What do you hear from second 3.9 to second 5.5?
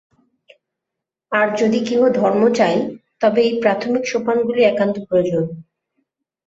সোপানগুলি একান্ত প্রয়োজন।